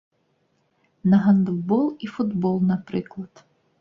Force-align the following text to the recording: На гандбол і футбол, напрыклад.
На 1.11 1.19
гандбол 1.27 1.85
і 2.07 2.09
футбол, 2.15 2.57
напрыклад. 2.71 3.45